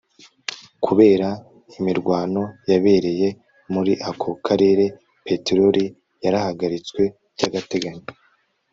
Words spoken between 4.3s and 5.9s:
karere, peteroli